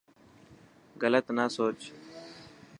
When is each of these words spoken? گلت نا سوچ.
گلت 1.01 1.25
نا 1.37 1.45
سوچ. 1.55 1.79